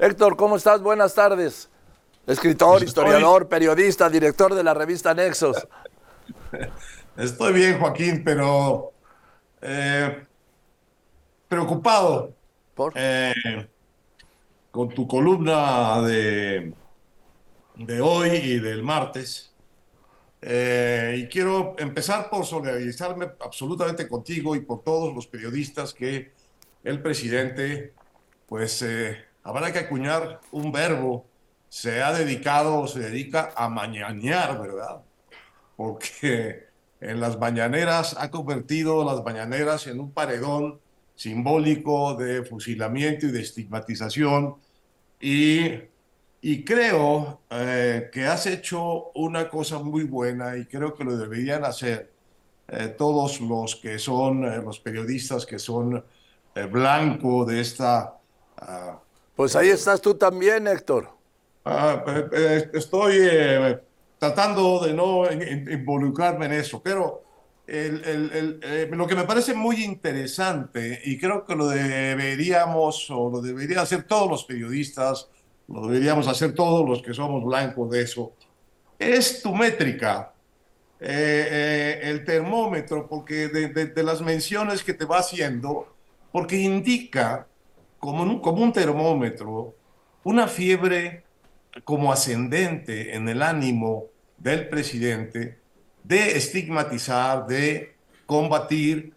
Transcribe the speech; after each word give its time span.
Héctor, 0.00 0.34
¿cómo 0.34 0.56
estás? 0.56 0.80
Buenas 0.80 1.14
tardes. 1.14 1.68
Escritor, 2.26 2.82
historiador, 2.82 3.48
periodista, 3.48 4.08
director 4.08 4.54
de 4.54 4.64
la 4.64 4.72
revista 4.72 5.12
Nexos. 5.12 5.68
Estoy 7.18 7.52
bien, 7.52 7.78
Joaquín, 7.78 8.24
pero 8.24 8.94
eh, 9.60 10.24
preocupado 11.46 12.32
¿Por? 12.74 12.94
eh, 12.96 13.68
con 14.70 14.88
tu 14.88 15.06
columna 15.06 16.00
de, 16.00 16.72
de 17.76 18.00
hoy 18.00 18.30
y 18.30 18.58
del 18.58 18.82
martes. 18.82 19.52
Eh, 20.40 21.16
y 21.18 21.28
quiero 21.28 21.74
empezar 21.78 22.30
por 22.30 22.46
solidarizarme 22.46 23.32
absolutamente 23.38 24.08
contigo 24.08 24.56
y 24.56 24.60
por 24.60 24.82
todos 24.82 25.14
los 25.14 25.26
periodistas 25.26 25.92
que 25.92 26.32
el 26.84 27.02
presidente, 27.02 27.92
pues 28.46 28.82
habrá 29.42 29.72
que 29.72 29.80
acuñar 29.80 30.40
un 30.52 30.72
verbo, 30.72 31.26
se 31.68 32.02
ha 32.02 32.12
dedicado 32.12 32.80
o 32.80 32.88
se 32.88 33.00
dedica 33.00 33.52
a 33.56 33.68
mañanear, 33.68 34.60
¿verdad? 34.60 35.02
Porque 35.76 36.64
en 37.00 37.20
las 37.20 37.38
mañaneras 37.38 38.16
ha 38.18 38.30
convertido 38.30 39.04
las 39.04 39.24
mañaneras 39.24 39.86
en 39.86 40.00
un 40.00 40.12
paredón 40.12 40.80
simbólico 41.14 42.14
de 42.14 42.44
fusilamiento 42.44 43.26
y 43.26 43.30
de 43.30 43.40
estigmatización 43.40 44.56
y, 45.20 45.70
y 46.42 46.64
creo 46.64 47.40
eh, 47.50 48.10
que 48.12 48.26
has 48.26 48.46
hecho 48.46 49.12
una 49.14 49.48
cosa 49.48 49.78
muy 49.78 50.04
buena 50.04 50.56
y 50.56 50.66
creo 50.66 50.94
que 50.94 51.04
lo 51.04 51.16
deberían 51.16 51.64
hacer 51.64 52.10
eh, 52.68 52.88
todos 52.88 53.40
los 53.40 53.76
que 53.76 53.98
son 53.98 54.44
eh, 54.44 54.62
los 54.62 54.80
periodistas 54.80 55.46
que 55.46 55.58
son 55.58 56.04
blanco 56.70 57.44
de 57.44 57.60
esta... 57.60 58.18
ah, 58.56 59.00
Pues 59.40 59.56
ahí 59.56 59.70
estás 59.70 60.02
tú 60.02 60.16
también, 60.16 60.66
Héctor. 60.66 61.08
Ah, 61.64 62.04
eh, 62.06 62.24
eh, 62.30 62.70
estoy 62.74 63.16
eh, 63.22 63.80
tratando 64.18 64.84
de 64.84 64.92
no 64.92 65.32
in- 65.32 65.40
in- 65.40 65.72
involucrarme 65.72 66.44
en 66.44 66.52
eso, 66.52 66.82
pero 66.82 67.22
eh, 67.66 68.86
lo 68.92 69.06
que 69.06 69.14
me 69.14 69.24
parece 69.24 69.54
muy 69.54 69.82
interesante 69.82 71.00
y 71.06 71.16
creo 71.18 71.46
que 71.46 71.56
lo 71.56 71.68
deberíamos 71.68 73.10
o 73.10 73.30
lo 73.30 73.40
deberían 73.40 73.78
hacer 73.78 74.02
todos 74.02 74.28
los 74.30 74.44
periodistas, 74.44 75.30
lo 75.68 75.86
deberíamos 75.86 76.28
hacer 76.28 76.54
todos 76.54 76.86
los 76.86 77.00
que 77.00 77.14
somos 77.14 77.42
blancos 77.42 77.90
de 77.92 78.02
eso, 78.02 78.34
es 78.98 79.40
tu 79.40 79.54
métrica, 79.54 80.34
el 80.98 82.24
termómetro, 82.26 83.08
porque 83.08 83.48
de 83.48 84.02
las 84.02 84.20
menciones 84.20 84.84
que 84.84 84.92
te 84.92 85.06
va 85.06 85.20
haciendo, 85.20 85.96
porque 86.30 86.56
indica 86.56 87.46
como 88.00 88.24
un, 88.24 88.40
como 88.40 88.64
un 88.64 88.72
termómetro 88.72 89.76
una 90.24 90.48
fiebre 90.48 91.24
como 91.84 92.12
ascendente 92.12 93.14
en 93.14 93.28
el 93.28 93.42
ánimo 93.42 94.06
del 94.38 94.68
presidente 94.68 95.58
de 96.02 96.36
estigmatizar, 96.36 97.46
de 97.46 97.94
combatir, 98.26 99.12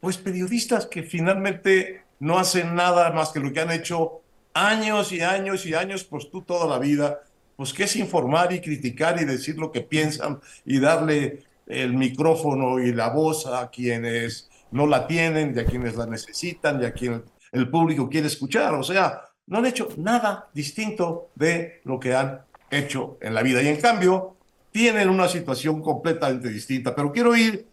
pues 0.00 0.18
periodistas 0.18 0.86
que 0.86 1.02
finalmente 1.02 2.02
no 2.20 2.38
hacen 2.38 2.74
nada 2.74 3.10
más 3.12 3.30
que 3.30 3.40
lo 3.40 3.52
que 3.52 3.60
han 3.60 3.70
hecho 3.70 4.20
años 4.52 5.12
y 5.12 5.20
años 5.20 5.64
y 5.66 5.74
años, 5.74 6.04
pues 6.04 6.30
tú 6.30 6.42
toda 6.42 6.66
la 6.66 6.78
vida, 6.78 7.20
pues 7.56 7.72
que 7.72 7.84
es 7.84 7.96
informar 7.96 8.52
y 8.52 8.60
criticar 8.60 9.20
y 9.20 9.24
decir 9.24 9.56
lo 9.56 9.72
que 9.72 9.80
piensan 9.80 10.40
y 10.64 10.78
darle 10.78 11.44
el 11.66 11.94
micrófono 11.94 12.78
y 12.78 12.92
la 12.92 13.08
voz 13.08 13.46
a 13.46 13.70
quienes 13.70 14.50
no 14.70 14.86
la 14.86 15.06
tienen 15.06 15.54
y 15.56 15.60
a 15.60 15.64
quienes 15.64 15.96
la 15.96 16.06
necesitan 16.06 16.82
y 16.82 16.84
a 16.84 16.92
quien 16.92 17.22
el 17.54 17.70
público 17.70 18.08
quiere 18.08 18.26
escuchar. 18.26 18.74
O 18.74 18.82
sea, 18.82 19.22
no 19.46 19.58
han 19.58 19.66
hecho 19.66 19.88
nada 19.96 20.48
distinto 20.52 21.30
de 21.34 21.80
lo 21.84 21.98
que 21.98 22.14
han 22.14 22.42
hecho 22.70 23.18
en 23.20 23.34
la 23.34 23.42
vida. 23.42 23.62
Y 23.62 23.68
en 23.68 23.80
cambio, 23.80 24.36
tienen 24.70 25.08
una 25.08 25.28
situación 25.28 25.80
completamente 25.80 26.48
distinta. 26.48 26.94
Pero 26.94 27.12
quiero 27.12 27.34
ir 27.36 27.66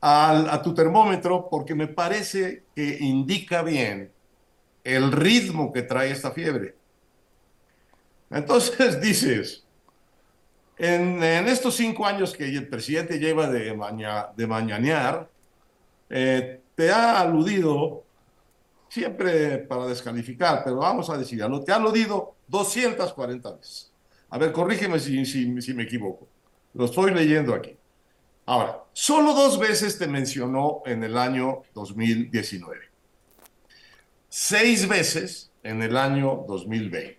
a 0.00 0.60
tu 0.62 0.74
termómetro 0.74 1.48
porque 1.50 1.74
me 1.74 1.88
parece 1.88 2.64
que 2.74 2.98
indica 3.00 3.62
bien 3.62 4.12
el 4.84 5.12
ritmo 5.12 5.72
que 5.72 5.82
trae 5.82 6.10
esta 6.10 6.30
fiebre. 6.30 6.74
Entonces 8.30 9.00
dices, 9.02 9.64
en, 10.78 11.22
estos 11.22 11.76
cinco 11.76 12.06
años 12.06 12.34
que 12.34 12.44
el 12.44 12.68
presidente 12.68 13.18
lleva 13.18 13.48
de, 13.48 13.74
maña- 13.74 14.28
mañanear, 14.36 15.28
eh, 16.08 16.60
te 16.74 16.90
ha 16.90 17.20
aludido, 17.20 18.04
siempre 18.88 19.58
para 19.58 19.86
descalificar, 19.86 20.62
pero 20.64 20.76
vamos 20.76 21.10
a 21.10 21.16
decirlo, 21.16 21.62
te 21.62 21.72
ha 21.72 21.76
aludido 21.76 22.36
240 22.48 23.52
veces. 23.52 23.92
A 24.30 24.38
ver, 24.38 24.52
corrígeme 24.52 24.98
si, 24.98 25.24
si, 25.24 25.60
si 25.60 25.74
me 25.74 25.84
equivoco. 25.84 26.28
Lo 26.74 26.84
estoy 26.84 27.12
leyendo 27.12 27.54
aquí. 27.54 27.76
Ahora, 28.46 28.82
solo 28.92 29.34
dos 29.34 29.58
veces 29.58 29.98
te 29.98 30.06
mencionó 30.06 30.82
en 30.86 31.04
el 31.04 31.18
año 31.18 31.62
2019. 31.74 32.80
Seis 34.28 34.88
veces 34.88 35.50
en 35.62 35.82
el 35.82 35.96
año 35.96 36.44
2020. 36.46 37.18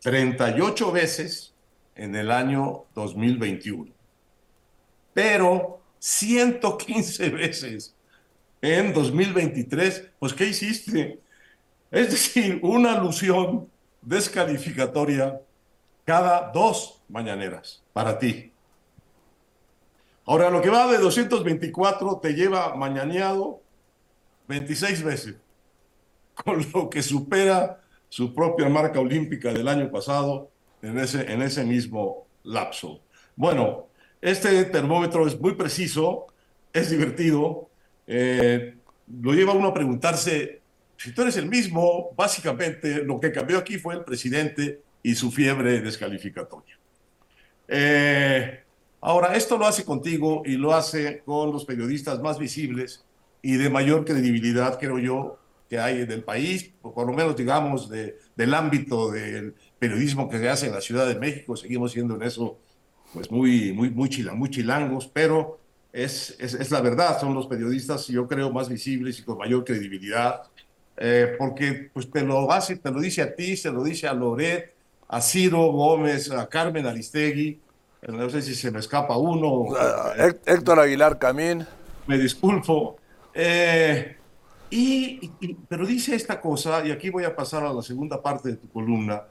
38 0.00 0.92
veces 0.92 1.54
en 1.94 2.16
el 2.16 2.30
año 2.30 2.84
2021. 2.94 3.92
Pero 5.14 5.80
115 5.98 7.30
veces 7.30 7.94
en 8.62 8.94
2023. 8.94 10.10
Pues, 10.18 10.32
¿qué 10.32 10.46
hiciste? 10.46 11.20
Es 11.90 12.10
decir, 12.10 12.60
una 12.62 12.94
alusión 12.94 13.68
descalificatoria 14.00 15.40
cada 16.04 16.50
dos 16.50 17.02
mañaneras 17.08 17.82
para 17.92 18.18
ti. 18.18 18.52
Ahora, 20.24 20.50
lo 20.50 20.62
que 20.62 20.70
va 20.70 20.90
de 20.90 20.98
224 20.98 22.20
te 22.20 22.32
lleva 22.32 22.74
mañaneado 22.74 23.60
26 24.48 25.02
veces, 25.02 25.36
con 26.44 26.64
lo 26.72 26.88
que 26.88 27.02
supera 27.02 27.80
su 28.08 28.34
propia 28.34 28.68
marca 28.68 29.00
olímpica 29.00 29.52
del 29.52 29.68
año 29.68 29.90
pasado 29.90 30.50
en 30.80 30.98
ese, 30.98 31.32
en 31.32 31.42
ese 31.42 31.64
mismo 31.64 32.26
lapso. 32.44 33.00
Bueno, 33.36 33.86
este 34.20 34.64
termómetro 34.64 35.26
es 35.26 35.38
muy 35.40 35.54
preciso, 35.54 36.26
es 36.72 36.90
divertido, 36.90 37.70
eh, 38.06 38.76
lo 39.20 39.32
lleva 39.32 39.52
uno 39.52 39.68
a 39.68 39.74
preguntarse, 39.74 40.60
si 40.96 41.12
tú 41.12 41.22
eres 41.22 41.36
el 41.36 41.48
mismo, 41.48 42.10
básicamente 42.16 43.04
lo 43.04 43.18
que 43.18 43.32
cambió 43.32 43.58
aquí 43.58 43.78
fue 43.78 43.94
el 43.94 44.04
presidente 44.04 44.82
y 45.02 45.14
su 45.14 45.30
fiebre 45.32 45.80
descalificatoria. 45.80 46.78
Eh, 47.68 48.62
ahora, 49.00 49.34
esto 49.34 49.58
lo 49.58 49.66
hace 49.66 49.84
contigo 49.84 50.42
y 50.44 50.56
lo 50.56 50.74
hace 50.74 51.22
con 51.24 51.50
los 51.52 51.64
periodistas 51.64 52.20
más 52.20 52.38
visibles 52.38 53.04
y 53.42 53.56
de 53.56 53.68
mayor 53.68 54.04
credibilidad, 54.04 54.78
creo 54.78 54.98
yo, 54.98 55.38
que 55.68 55.78
hay 55.78 56.04
del 56.04 56.22
país, 56.22 56.70
o 56.82 56.92
por 56.92 57.06
lo 57.06 57.14
menos, 57.14 57.34
digamos, 57.34 57.88
de, 57.88 58.18
del 58.36 58.52
ámbito 58.52 59.10
del 59.10 59.54
periodismo 59.78 60.28
que 60.28 60.38
se 60.38 60.48
hace 60.50 60.66
en 60.66 60.74
la 60.74 60.82
Ciudad 60.82 61.08
de 61.08 61.18
México. 61.18 61.56
Seguimos 61.56 61.92
siendo 61.92 62.14
en 62.14 62.22
eso, 62.22 62.58
pues, 63.14 63.30
muy, 63.30 63.72
muy, 63.72 63.88
muy, 63.90 64.08
chila- 64.10 64.34
muy 64.34 64.50
chilangos, 64.50 65.08
pero 65.08 65.58
es, 65.92 66.36
es, 66.40 66.54
es 66.54 66.70
la 66.70 66.80
verdad, 66.80 67.20
son 67.20 67.34
los 67.34 67.46
periodistas, 67.46 68.06
yo 68.08 68.26
creo, 68.26 68.50
más 68.50 68.68
visibles 68.68 69.18
y 69.18 69.24
con 69.24 69.38
mayor 69.38 69.64
credibilidad, 69.64 70.42
eh, 70.96 71.34
porque 71.38 71.90
pues 71.92 72.10
te 72.10 72.22
lo 72.22 72.50
hace, 72.50 72.76
te 72.76 72.90
lo 72.90 73.00
dice 73.00 73.22
a 73.22 73.34
ti, 73.34 73.56
se 73.56 73.70
lo 73.70 73.82
dice 73.84 74.06
a 74.08 74.14
Loret, 74.14 74.74
a 75.08 75.20
Ciro 75.20 75.70
Gómez, 75.72 76.30
a 76.30 76.48
Carmen 76.48 76.86
Aristegui, 76.86 77.60
eh, 78.02 78.12
no 78.12 78.28
sé 78.30 78.40
si 78.42 78.54
se 78.54 78.70
me 78.70 78.78
escapa 78.80 79.16
uno, 79.16 79.66
Hé- 80.16 80.40
Héctor 80.46 80.80
Aguilar 80.80 81.18
Camín. 81.18 81.66
me 82.06 82.18
disculpo. 82.18 82.96
Eh, 83.34 84.16
y, 84.70 85.34
y- 85.40 85.54
pero 85.68 85.86
dice 85.86 86.14
esta 86.14 86.40
cosa, 86.40 86.86
y 86.86 86.90
aquí 86.90 87.10
voy 87.10 87.24
a 87.24 87.36
pasar 87.36 87.64
a 87.64 87.72
la 87.72 87.82
segunda 87.82 88.22
parte 88.22 88.48
de 88.50 88.56
tu 88.56 88.70
columna, 88.70 89.22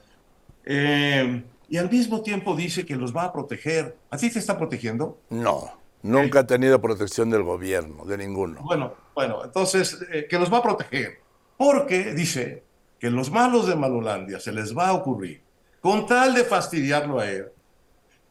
eh, 0.64 1.44
y 1.68 1.76
al 1.76 1.90
mismo 1.90 2.22
tiempo 2.22 2.54
dice 2.54 2.84
que 2.84 2.96
los 2.96 3.14
va 3.16 3.24
a 3.24 3.32
proteger. 3.32 3.96
¿A 4.10 4.16
ti 4.16 4.30
te 4.30 4.38
está 4.38 4.56
protegiendo? 4.58 5.18
No, 5.30 5.81
nunca 6.02 6.40
ha 6.40 6.46
tenido 6.46 6.80
protección 6.80 7.30
del 7.30 7.42
gobierno, 7.42 8.04
de 8.04 8.18
ninguno. 8.18 8.60
Bueno, 8.62 8.94
bueno, 9.14 9.44
entonces, 9.44 9.98
eh, 10.10 10.26
que 10.28 10.38
los 10.38 10.52
va 10.52 10.58
a 10.58 10.62
proteger. 10.62 11.20
Porque 11.56 12.12
dice 12.12 12.64
que 12.98 13.10
los 13.10 13.30
malos 13.30 13.66
de 13.66 13.76
Malolandia 13.76 14.40
se 14.40 14.52
les 14.52 14.76
va 14.76 14.88
a 14.88 14.92
ocurrir, 14.92 15.42
con 15.80 16.06
tal 16.06 16.34
de 16.34 16.44
fastidiarlo 16.44 17.20
a 17.20 17.30
él, 17.30 17.46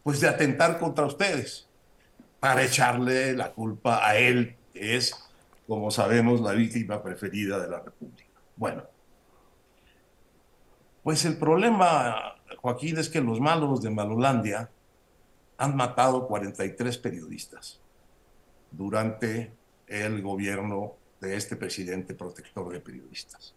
pues 0.04 0.20
de 0.20 0.28
atentar 0.28 0.80
contra 0.80 1.06
ustedes, 1.06 1.68
para 2.40 2.64
echarle 2.64 3.34
la 3.34 3.52
culpa 3.52 4.06
a 4.06 4.18
él, 4.18 4.56
que 4.74 4.98
es, 4.98 5.16
como 5.68 5.92
sabemos, 5.92 6.42
la 6.42 6.54
víctima 6.54 7.04
preferida 7.04 7.60
de 7.60 7.70
la 7.70 7.80
República. 7.80 8.30
Bueno, 8.56 8.84
pues 11.04 11.26
el 11.26 11.38
problema, 11.38 12.36
Joaquín, 12.58 12.98
es 12.98 13.10
que 13.10 13.22
los 13.22 13.40
malos 13.40 13.82
de 13.82 13.90
Malolandia 13.90 14.70
han 15.62 15.76
matado 15.76 16.28
43 16.28 16.98
periodistas 16.98 17.80
durante 18.72 19.54
el 19.86 20.24
gobierno 20.24 20.96
de 21.20 21.36
este 21.36 21.56
presidente 21.56 22.16
protector 22.16 22.74
de 22.74 22.80
periodistas. 22.80 23.54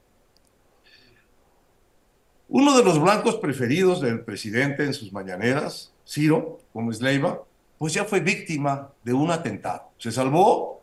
Uno 2.51 2.77
de 2.77 2.85
los 2.85 3.01
blancos 3.01 3.37
preferidos 3.37 4.03
del 4.03 4.21
presidente 4.21 4.85
en 4.85 4.93
sus 4.93 5.15
mañaneras, 5.15 5.95
Ciro 6.07 6.59
Gómez 6.75 7.01
Leiva, 7.01 7.43
pues 7.79 7.95
ya 7.95 8.05
fue 8.05 8.21
víctima 8.21 8.93
de 9.03 9.15
un 9.15 9.31
atentado. 9.31 9.89
Se 9.97 10.13
salvó, 10.13 10.83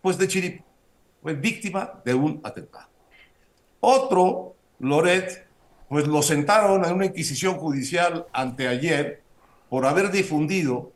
pues, 0.00 0.16
de 0.16 0.26
Chiripo. 0.26 0.64
Fue 1.20 1.34
víctima 1.34 2.00
de 2.02 2.14
un 2.14 2.40
atentado. 2.42 2.88
Otro, 3.80 4.54
Loret, 4.78 5.46
pues 5.90 6.06
lo 6.06 6.22
sentaron 6.22 6.82
en 6.86 6.94
una 6.94 7.04
inquisición 7.04 7.56
judicial 7.56 8.26
anteayer 8.32 9.25
por 9.68 9.86
haber 9.86 10.10
difundido 10.10 10.92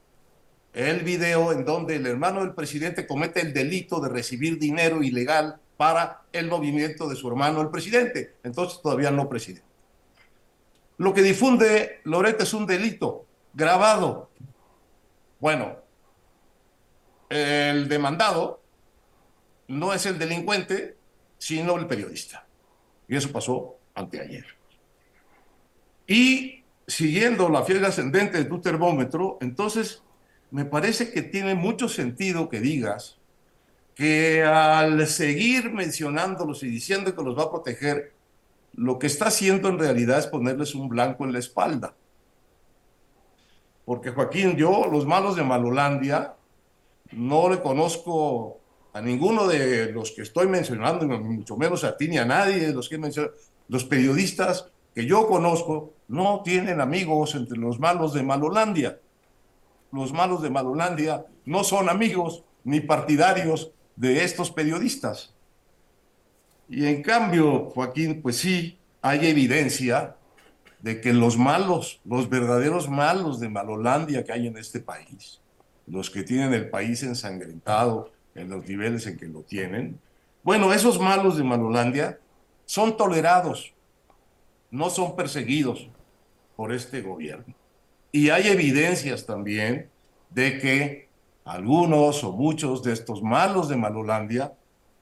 el 0.72 1.00
video 1.00 1.52
en 1.52 1.64
donde 1.64 1.96
el 1.96 2.06
hermano 2.06 2.40
del 2.40 2.54
presidente 2.54 3.06
comete 3.06 3.40
el 3.40 3.52
delito 3.52 4.00
de 4.00 4.08
recibir 4.08 4.58
dinero 4.58 5.02
ilegal 5.02 5.60
para 5.76 6.22
el 6.32 6.48
movimiento 6.48 7.08
de 7.08 7.16
su 7.16 7.28
hermano 7.28 7.60
el 7.60 7.70
presidente, 7.70 8.36
entonces 8.44 8.80
todavía 8.82 9.10
no 9.10 9.28
presidente. 9.28 9.66
Lo 10.98 11.14
que 11.14 11.22
difunde 11.22 12.00
Loret 12.04 12.40
es 12.40 12.52
un 12.52 12.66
delito 12.66 13.24
grabado. 13.54 14.30
Bueno, 15.40 15.78
el 17.30 17.88
demandado 17.88 18.60
no 19.68 19.94
es 19.94 20.04
el 20.04 20.18
delincuente, 20.18 20.96
sino 21.38 21.76
el 21.76 21.86
periodista. 21.86 22.46
Y 23.08 23.16
eso 23.16 23.32
pasó 23.32 23.78
anteayer. 23.94 24.44
Y 26.06 26.59
siguiendo 26.90 27.48
la 27.48 27.62
fiebre 27.62 27.86
ascendente 27.86 28.38
de 28.38 28.44
tu 28.44 28.60
termómetro, 28.60 29.38
entonces 29.40 30.02
me 30.50 30.64
parece 30.64 31.12
que 31.12 31.22
tiene 31.22 31.54
mucho 31.54 31.88
sentido 31.88 32.48
que 32.48 32.60
digas 32.60 33.18
que 33.94 34.42
al 34.42 35.06
seguir 35.06 35.72
mencionándolos 35.72 36.62
y 36.62 36.68
diciendo 36.68 37.14
que 37.14 37.22
los 37.22 37.38
va 37.38 37.44
a 37.44 37.50
proteger, 37.50 38.12
lo 38.74 38.98
que 38.98 39.06
está 39.06 39.28
haciendo 39.28 39.68
en 39.68 39.78
realidad 39.78 40.18
es 40.18 40.26
ponerles 40.26 40.74
un 40.74 40.88
blanco 40.88 41.24
en 41.24 41.32
la 41.32 41.38
espalda. 41.38 41.94
Porque 43.84 44.10
Joaquín, 44.10 44.56
yo, 44.56 44.86
los 44.90 45.06
malos 45.06 45.36
de 45.36 45.44
Malolandia, 45.44 46.34
no 47.12 47.48
le 47.48 47.60
conozco 47.60 48.58
a 48.92 49.00
ninguno 49.00 49.46
de 49.46 49.92
los 49.92 50.10
que 50.12 50.22
estoy 50.22 50.48
mencionando, 50.48 51.06
mucho 51.06 51.56
menos 51.56 51.84
a 51.84 51.96
ti 51.96 52.08
ni 52.08 52.18
a 52.18 52.24
nadie 52.24 52.66
de 52.68 52.72
los 52.72 52.88
que 52.88 52.98
mencionado. 52.98 53.34
Los 53.68 53.84
periodistas 53.84 54.66
que 54.94 55.06
yo 55.06 55.28
conozco 55.28 55.92
no 56.10 56.42
tienen 56.42 56.80
amigos 56.80 57.36
entre 57.36 57.56
los 57.56 57.78
malos 57.78 58.12
de 58.12 58.24
Malolandia. 58.24 58.98
Los 59.92 60.12
malos 60.12 60.42
de 60.42 60.50
Malolandia 60.50 61.24
no 61.44 61.62
son 61.62 61.88
amigos 61.88 62.42
ni 62.64 62.80
partidarios 62.80 63.70
de 63.94 64.24
estos 64.24 64.50
periodistas. 64.50 65.32
Y 66.68 66.86
en 66.86 67.02
cambio, 67.04 67.70
Joaquín, 67.70 68.22
pues 68.22 68.38
sí, 68.38 68.76
hay 69.00 69.24
evidencia 69.28 70.16
de 70.80 71.00
que 71.00 71.12
los 71.12 71.38
malos, 71.38 72.00
los 72.04 72.28
verdaderos 72.28 72.88
malos 72.88 73.38
de 73.38 73.48
Malolandia 73.48 74.24
que 74.24 74.32
hay 74.32 74.48
en 74.48 74.56
este 74.56 74.80
país, 74.80 75.40
los 75.86 76.10
que 76.10 76.24
tienen 76.24 76.52
el 76.54 76.70
país 76.70 77.04
ensangrentado 77.04 78.10
en 78.34 78.50
los 78.50 78.66
niveles 78.66 79.06
en 79.06 79.16
que 79.16 79.28
lo 79.28 79.42
tienen, 79.42 80.00
bueno, 80.42 80.72
esos 80.72 80.98
malos 80.98 81.36
de 81.36 81.44
Malolandia 81.44 82.18
son 82.66 82.96
tolerados 82.96 83.74
no 84.70 84.88
son 84.88 85.16
perseguidos 85.16 85.88
por 86.60 86.74
este 86.74 87.00
gobierno. 87.00 87.54
Y 88.12 88.28
hay 88.28 88.48
evidencias 88.48 89.24
también 89.24 89.88
de 90.28 90.58
que 90.58 91.08
algunos 91.46 92.22
o 92.22 92.32
muchos 92.32 92.82
de 92.82 92.92
estos 92.92 93.22
malos 93.22 93.70
de 93.70 93.76
Malolandia, 93.76 94.52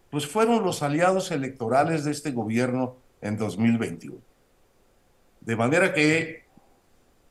pues 0.09 0.25
fueron 0.25 0.63
los 0.63 0.85
aliados 0.85 1.33
electorales 1.33 2.05
de 2.05 2.13
este 2.13 2.31
gobierno 2.31 2.95
en 3.21 3.37
2021. 3.37 4.19
De 5.41 5.57
manera 5.57 5.93
que 5.93 6.45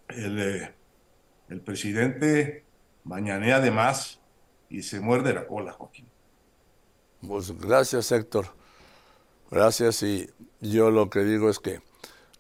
el, 0.10 0.40
eh, 0.40 0.76
el 1.48 1.62
presidente 1.62 2.66
mañanea 3.06 3.62
de 3.62 3.72
más 3.72 4.20
y 4.70 4.82
se 4.82 5.00
muerde 5.00 5.34
la 5.34 5.48
cola, 5.48 5.72
Joaquín. 5.72 6.10
Pues 7.26 7.58
gracias, 7.58 8.12
Héctor. 8.12 8.48
Gracias 9.50 10.04
y 10.04 10.30
yo 10.60 10.92
lo 10.92 11.10
que 11.10 11.22
digo 11.24 11.50
es 11.50 11.60
que 11.60 11.80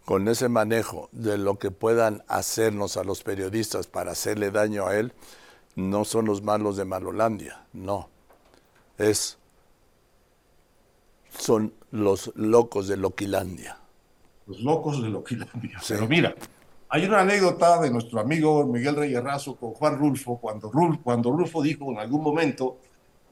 con 0.08 0.30
ese 0.30 0.48
manejo 0.48 1.10
de 1.12 1.38
lo 1.38 1.60
que 1.60 1.70
puedan 1.70 2.24
hacernos 2.30 2.96
a 2.96 3.04
los 3.04 3.24
periodistas 3.24 3.88
para 3.88 4.12
hacerle 4.14 4.52
daño 4.52 4.88
a 4.88 4.96
él, 4.96 5.12
no 5.76 6.06
son 6.06 6.24
los 6.24 6.42
malos 6.42 6.78
de 6.78 6.86
Malolandia, 6.86 7.66
no. 7.74 8.08
Es 8.98 9.38
son 11.38 11.74
los 11.92 12.32
locos 12.36 12.88
de 12.88 12.96
Loquilandia. 12.96 13.80
Los 14.46 14.62
locos 14.62 15.04
de 15.04 15.10
Loquilandia. 15.10 15.78
Pero 15.86 16.08
mira, 16.08 16.34
hay 16.88 17.04
una 17.04 17.20
anécdota 17.20 17.82
de 17.82 17.92
nuestro 17.92 18.22
amigo 18.22 18.66
Miguel 18.66 18.96
Reyes 18.96 19.22
Razo 19.22 19.58
con 19.58 19.74
Juan 19.74 19.98
Rulfo, 19.98 20.38
cuando, 20.38 20.72
cuando 21.04 21.32
Rulfo 21.32 21.62
dijo 21.62 21.92
en 21.92 22.00
algún 22.00 22.24
momento 22.24 22.78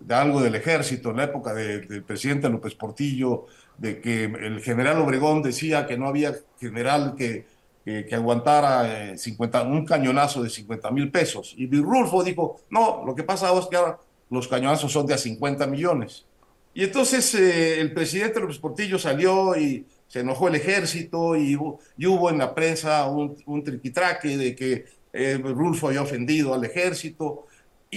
de 0.01 0.13
algo 0.13 0.41
del 0.41 0.55
ejército 0.55 1.11
en 1.11 1.15
la 1.15 1.23
época 1.23 1.53
del 1.53 2.03
presidente 2.03 2.49
López 2.49 2.75
Portillo, 2.75 3.45
de 3.77 4.01
que 4.01 4.25
el 4.25 4.61
general 4.61 4.99
Obregón 4.99 5.41
decía 5.41 5.85
que 5.85 5.97
no 5.97 6.07
había 6.07 6.35
general 6.59 7.15
que, 7.17 7.45
que, 7.83 8.15
aguantara 8.15 9.17
50, 9.17 9.61
eh, 9.61 9.65
un 9.67 9.85
cañonazo 9.85 10.41
de 10.41 10.49
50 10.49 10.91
mil 10.91 11.11
pesos. 11.11 11.53
Y 11.57 11.67
Rulfo 11.67 12.23
dijo, 12.23 12.61
no, 12.69 13.03
lo 13.05 13.15
que 13.15 13.23
pasa 13.23 13.57
es 13.57 13.67
que 13.67 13.75
ahora 13.75 13.99
los 14.29 14.47
cañonazos 14.47 14.91
son 14.91 15.05
de 15.05 15.13
a 15.13 15.17
50 15.17 15.67
millones. 15.67 16.25
Y 16.73 16.83
entonces 16.83 17.33
eh, 17.35 17.79
el 17.79 17.93
presidente 17.93 18.39
López 18.39 18.57
Portillo 18.57 18.97
salió 18.97 19.55
y 19.55 19.85
se 20.07 20.19
enojó 20.21 20.47
el 20.47 20.55
ejército 20.55 21.35
y 21.35 21.55
hubo, 21.55 22.29
en 22.29 22.37
la 22.37 22.53
prensa 22.53 23.07
un, 23.07 23.37
un 23.45 23.63
triquitraque 23.63 24.37
de 24.37 24.55
que 24.55 24.85
eh, 25.13 25.37
Rulfo 25.37 25.87
había 25.87 26.01
ofendido 26.01 26.53
al 26.53 26.65
ejército. 26.65 27.45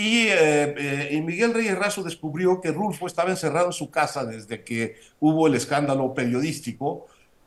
Eh, 0.00 0.74
eh, 0.78 1.08
y, 1.12 1.20
Miguel 1.22 1.52
Reyes 1.52 1.76
Razo 1.76 2.04
descubrió 2.04 2.60
que 2.60 2.70
Rulfo 2.70 3.08
estaba 3.08 3.30
encerrado 3.30 3.66
en 3.66 3.72
su 3.72 3.90
casa 3.90 4.24
desde 4.24 4.62
que 4.62 4.94
hubo 5.18 5.48
el 5.48 5.56
escándalo 5.56 6.14
periodístico 6.14 7.06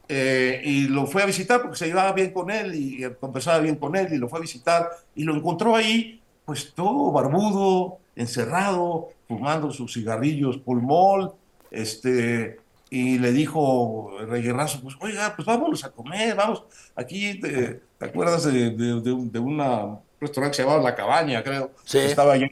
eh, 0.10 0.62
y 0.66 0.90
lo 0.90 1.08
fue 1.08 1.24
a 1.24 1.26
visitar 1.26 1.62
porque 1.62 1.78
se 1.78 1.88
llevaba 1.88 2.12
bien 2.12 2.34
con 2.34 2.52
él 2.52 2.76
y 2.76 3.10
conversaba 3.22 3.60
bien 3.60 3.78
con 3.78 3.96
él 3.96 4.10
y 4.12 4.18
lo 4.18 4.28
fue 4.28 4.40
a 4.40 4.42
visitar 4.42 4.90
y 5.16 5.24
lo 5.24 5.34
encontró 5.34 5.78
ahí 5.78 6.20
pues 6.44 6.74
todo 6.74 7.14
barbudo, 7.14 8.00
encerrado, 8.18 9.12
fumando 9.30 9.72
sus 9.72 9.94
cigarrillos 9.94 10.58
pulmol, 10.58 11.32
este, 11.70 12.60
y 12.90 13.18
le 13.20 13.32
dijo 13.32 14.18
Reyes 14.28 14.54
Razo, 14.54 14.82
pues 14.82 14.96
oiga, 15.00 15.34
pues 15.38 15.46
vámonos 15.46 15.86
a 15.86 15.92
comer, 15.92 16.36
vamos, 16.36 16.66
aquí 16.96 17.40
te, 17.40 17.80
acuerdas 18.02 18.44
de, 18.44 18.72
de 18.72 19.40
una 19.40 20.00
restaurante 20.22 20.56
que 20.56 20.58
se 20.58 20.64
llamaba 20.64 20.84
La 20.84 20.96
Cabaña, 20.96 21.44
creo. 21.44 21.72
Sí. 21.84 21.98
Estaba 21.98 22.34
allí. 22.34 22.50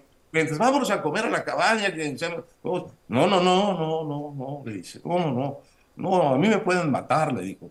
vámonos 0.58 0.90
a 0.92 1.02
comer 1.02 1.26
a 1.26 1.30
la 1.30 1.46
cabaña. 1.46 1.90
No, 2.64 2.88
no, 3.08 3.28
no, 3.28 3.42
no, 3.42 4.04
no, 4.04 4.36
no, 4.36 4.64
le 4.66 4.74
dice, 4.74 5.00
¿cómo 5.02 5.32
no? 5.32 5.60
No, 5.96 6.34
a 6.34 6.38
mí 6.38 6.48
me 6.48 6.60
pueden 6.60 6.92
matar, 6.92 7.34
le 7.34 7.42
dijo. 7.44 7.70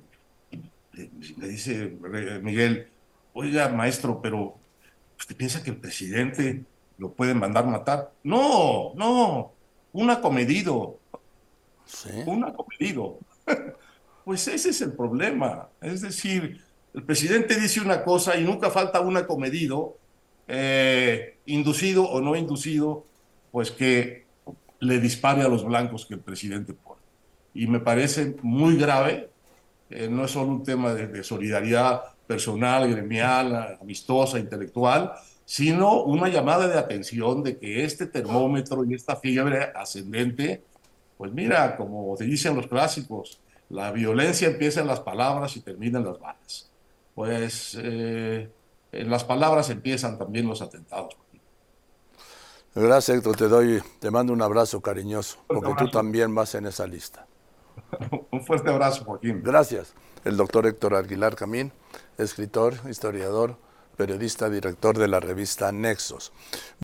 Le, 0.93 1.49
dice 1.49 1.97
Miguel, 2.43 2.88
oiga, 3.33 3.69
maestro, 3.69 4.21
pero 4.21 4.57
¿usted 5.19 5.37
piensa 5.37 5.62
que 5.62 5.71
el 5.71 5.76
presidente 5.76 6.64
lo 6.99 7.12
pueden 7.12 7.38
mandar 7.38 7.67
matar? 7.67 8.12
No, 8.23 8.93
no, 8.95 9.52
un 9.93 10.11
acomedido. 10.11 10.99
¿Sí? 11.85 12.11
Un 12.26 12.45
acomedido. 12.45 13.19
pues 14.25 14.47
ese 14.49 14.71
es 14.71 14.81
el 14.83 14.93
problema. 14.93 15.69
Es 15.81 16.02
decir, 16.02 16.67
el 16.99 17.05
presidente 17.05 17.61
dice 17.61 17.81
una 17.81 18.02
cosa 18.02 18.37
y 18.37 18.43
nunca 18.43 18.71
falta 18.71 19.00
un 19.00 19.17
acomedido, 19.17 19.97
eh, 20.49 21.37
inducido 21.47 22.02
o 22.02 22.21
no 22.21 22.35
inducido, 22.35 23.07
pues 23.52 23.71
que 23.71 24.26
le 24.81 24.99
dispare 24.99 25.43
a 25.43 25.49
los 25.49 25.64
blancos 25.64 26.07
que 26.07 26.14
el 26.14 26.21
presidente 26.21 26.73
pone. 26.75 27.00
Y 27.55 27.69
me 27.69 27.78
parece 27.78 28.35
muy 28.43 28.76
grave, 28.76 29.31
eh, 29.90 30.09
no 30.11 30.25
es 30.25 30.33
solo 30.33 30.49
un 30.49 30.64
tema 30.64 30.93
de, 30.93 31.23
solidaridad 31.23 32.02
personal, 32.26 32.90
gremial, 32.90 33.78
amistosa, 33.81 34.40
intelectual, 34.40 35.12
sino 35.45 36.02
una 36.02 36.28
llamada 36.28 36.67
de 36.67 36.81
atención 36.81 37.45
de 37.45 37.59
que 37.59 37.85
este 37.85 38.07
termómetro 38.07 38.85
y 38.85 38.95
esta 38.95 39.14
fiebre 39.14 39.71
ascendente, 39.73 40.64
pues 41.17 41.33
mira, 41.33 41.76
como 41.76 42.17
te 42.17 42.25
dicen 42.25 42.57
los 42.57 42.67
clásicos, 42.67 43.40
la 43.71 43.93
violencia 43.93 44.49
empieza 44.49 44.81
en 44.81 44.88
las 44.88 44.99
palabras 44.99 45.57
y 45.57 45.61
termina 45.61 46.00
en 46.00 46.07
las 46.07 46.19
balas 46.19 46.67
pues 47.18 47.76
eh, 47.82 48.48
en 48.92 49.10
las 49.10 49.25
palabras 49.25 49.70
empiezan 49.70 50.18
también 50.18 50.46
los 50.46 50.62
atentados. 50.62 51.16
Gracias, 52.76 53.16
Héctor. 53.16 53.34
Te 53.34 53.48
doy, 53.48 53.82
te 53.98 54.12
mando 54.12 54.32
un 54.32 54.40
abrazo 54.40 54.80
cariñoso, 54.80 55.38
porque 55.48 55.75
tú 55.76 55.90
también 55.90 56.32
vas 56.32 56.54
en 56.54 56.66
esa 56.66 56.87
lista. 56.87 57.26
un 58.30 58.46
fuerte 58.46 58.70
abrazo, 58.70 59.04
Joaquín. 59.04 59.42
Gracias. 59.42 59.94
El 60.25 60.37
doctor 60.37 60.68
Héctor 60.68 60.94
Aguilar 60.94 61.34
Camín, 61.34 61.72
escritor, 62.18 62.75
historiador, 62.88 63.56
periodista, 63.96 64.48
director 64.48 64.96
de 64.96 65.08
la 65.08 65.18
revista 65.18 65.72
Nexos. 65.72 66.32